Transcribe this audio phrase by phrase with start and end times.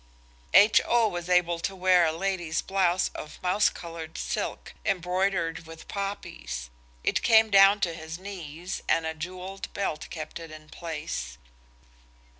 [0.55, 1.07] H.O.
[1.09, 6.71] was able to wear a lady's blouse of mouse coloured silk, embroidered with poppies.
[7.03, 11.37] It came down to his knees and a jewelled belt kept it in place.